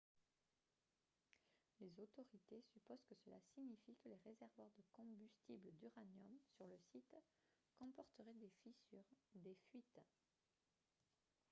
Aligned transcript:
les 1.79 1.91
autorités 1.99 2.63
supposent 2.73 3.03
que 3.07 3.13
cela 3.23 3.37
signifie 3.53 3.95
que 4.03 4.09
les 4.09 4.17
réservoirs 4.25 4.71
de 4.75 4.83
combustible 4.93 5.69
d'uranium 5.73 6.39
sur 6.57 6.65
le 6.65 6.79
site 6.91 7.15
comporteraient 7.77 8.33
des 8.33 8.49
fissures 8.63 9.05
et 9.35 9.39
des 9.41 9.55
fuites 9.69 10.01